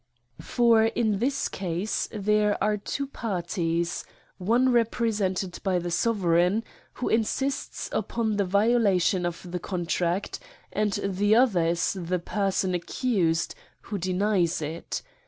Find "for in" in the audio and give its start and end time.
0.39-1.19